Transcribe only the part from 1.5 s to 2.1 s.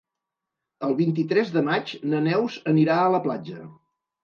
de maig